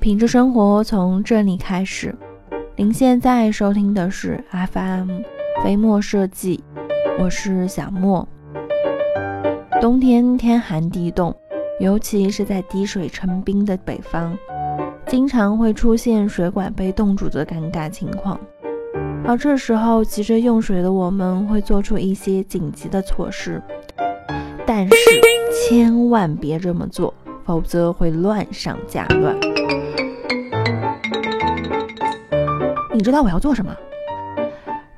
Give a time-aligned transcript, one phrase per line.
[0.00, 2.14] 品质生活从这里开始。
[2.76, 5.22] 您现在收听的是 FM
[5.64, 6.62] 飞墨设计，
[7.18, 8.26] 我是小莫。
[9.80, 11.34] 冬天天寒地冻，
[11.80, 14.38] 尤其是在滴水成冰的北方，
[15.06, 18.38] 经常会出现水管被冻住的尴尬情况。
[19.24, 23.60] 而这时候急着用水的我们，会做出一些紧急的措施，
[24.64, 24.94] 但是
[25.68, 27.12] 千万别这么做，
[27.44, 29.36] 否则会乱上加乱。
[32.92, 33.74] 你知道我要做什么？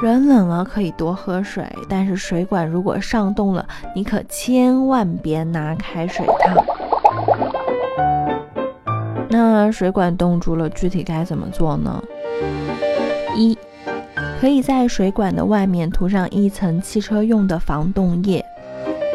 [0.00, 6.56] 人冷了可以多喝水，但是水管如果上冻了，你可千万别拿开水烫。
[9.28, 12.00] 那水管冻住了，具体该怎么做呢？
[13.34, 13.58] 一，
[14.40, 18.44] 可以在水管的外面涂上一层汽车用的防冻液，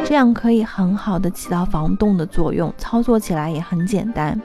[0.05, 4.39] 这样可以很好的起到防冻的作用，操作起来也很简单。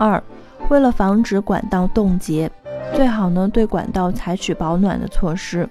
[0.00, 0.22] 二，
[0.70, 2.50] 为了防止管道冻结。
[2.94, 5.68] 最好呢，对管道采取保暖的措施。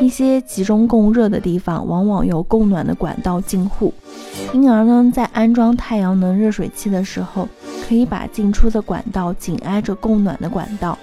[0.00, 3.92] 一些集中供热的地方，往往有供暖的管道进户，
[4.52, 7.48] 因而呢，在安装太阳能热水器的时候，
[7.86, 10.96] 可以把进出的管道紧挨着供暖的管道，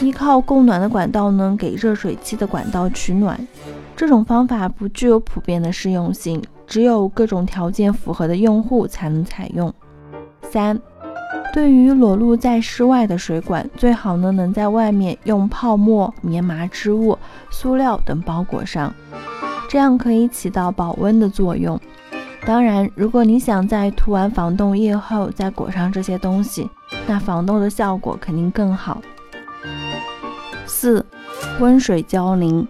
[0.00, 3.36] 依靠供暖的管道呢，给热水器的管道取暖。
[3.96, 9.74] 这种方法不具有普遍的适用性，只有各种条件符合的用户才能采用。
[10.40, 10.80] 三。
[11.52, 17.18] 对于裸露在室外的水管，最好呢能在外面用泡沫、棉麻织物、
[17.50, 18.94] 塑料等包裹上，
[19.68, 21.78] 这样可以起到保温的作用。
[22.46, 26.70] 当然，如果你想在涂完防冻液后再裹上这些东西，
[27.06, 29.02] 那防冻的效果肯定更好。
[30.64, 31.04] 四、
[31.58, 32.66] 温水浇淋，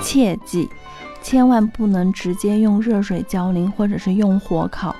[0.00, 0.68] 切记，
[1.22, 4.96] 千万不能直接用热水浇淋，或者是用火烤。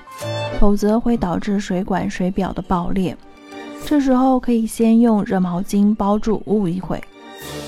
[0.59, 3.15] 否则会导致水管水表的爆裂。
[3.85, 7.01] 这时候可以先用热毛巾包住捂一会，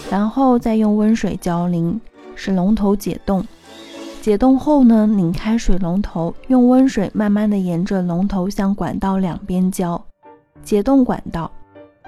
[0.09, 1.99] 然后再用温水浇淋，
[2.35, 3.43] 使龙头解冻。
[4.21, 10.03] 解冻后呢，拧开水龙头，用温水慢慢的沿着龙头向管道两边浇，
[10.61, 11.49] 解冻管道。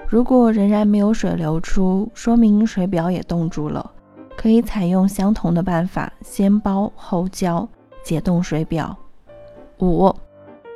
[0.08, 3.90] 如果仍然没有水流出，说明水表也冻住了。
[4.36, 7.68] 可以采用相同的办法，先包后浇，
[8.04, 8.96] 解冻水表。
[9.80, 10.14] 五。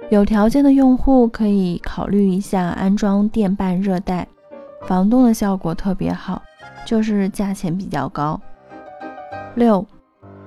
[0.09, 4.25] 有条件的用户可以考虑一下安装电半热带，
[4.83, 6.41] 防冻的效果特别好，
[6.85, 8.39] 就是价钱比较高。
[9.55, 9.85] 六，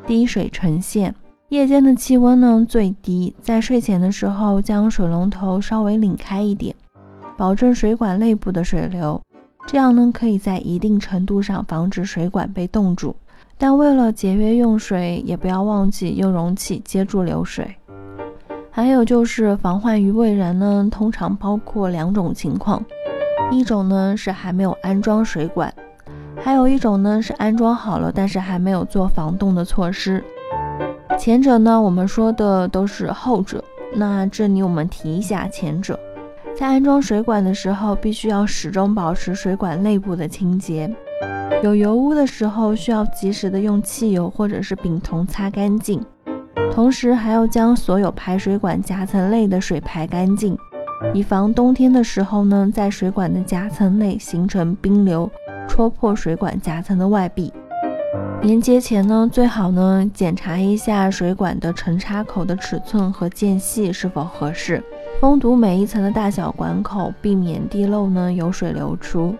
[0.06, 1.14] 滴水成线，
[1.50, 6.74] 夜间的气温呢最低，在睡前的时候将水龙头稍微拧开一点，
[7.36, 9.20] 保证水管内部的水流，
[9.66, 13.14] 这样呢可以在一定程度上防止水管被冻住。
[13.58, 17.76] 但为了节约用水，也不要忘记用容器接住流水。
[18.82, 22.82] 还有就是防患于未然呢，通常包括两种情况，
[23.50, 25.70] 一种呢是还没有安装水管，
[26.42, 30.24] 还有一种呢是安装好了，但是还没有做防冻的措施。
[31.18, 33.62] 前者呢，我们说的都是后者。
[33.94, 36.00] 那这里我们提一下前者，
[36.56, 40.90] 在安装水管的时候，必须要始终保持水管内部的清洁，
[41.62, 46.02] 有油污的时候需要及时的用汽油或者是丙酮擦干净。
[46.80, 50.56] 同时还要将所有排水管夹层内的水排干净，
[51.12, 55.30] 以防冬天的时候呢，在水管的夹层内形成冰流，
[55.68, 57.52] 戳破水管夹层的外壁。
[58.40, 64.82] 连接前呢，最好呢检查一下水管的承插口的尺寸和间隙是否合适，
[65.20, 69.34] 封堵每一层的大小管口，避免地漏呢有水流出。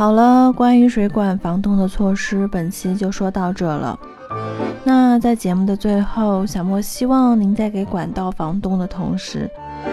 [0.00, 4.00] 好了，关于水管防冻的措施，本期就说到这了。
[4.82, 9.46] 那在节目的最后，小莫希望您在给管道防冻的同时，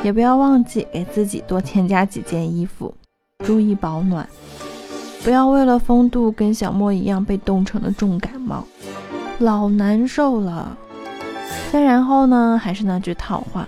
[0.03, 2.95] 也不要忘记给自己多添加几件衣服，
[3.43, 4.25] 注意保暖，
[5.25, 8.63] 不要为了风度跟小莫一样被冻成了重感冒，
[9.39, 10.77] 老难受了。
[11.69, 13.67] 再然后呢，还是那句套话。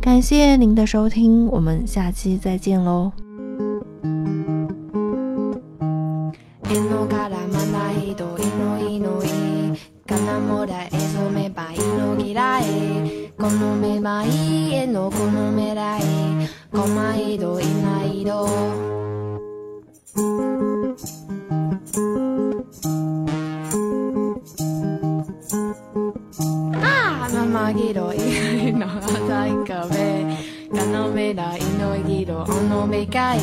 [0.00, 3.12] 感谢您的收听，我们下期再见喽。
[32.08, 33.38] 色の未来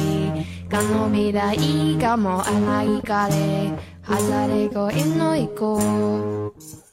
[0.68, 3.72] がの未来がもあ洗い枯れ
[4.02, 6.85] 離れ声の行こう